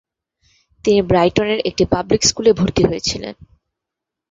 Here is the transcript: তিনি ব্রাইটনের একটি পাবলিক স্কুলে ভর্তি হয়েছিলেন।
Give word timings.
তিনি 0.85 0.99
ব্রাইটনের 1.01 1.59
একটি 1.65 1.83
পাবলিক 1.85 2.21
স্কুলে 2.23 2.51
ভর্তি 2.53 2.83
হয়েছিলেন। 2.85 3.35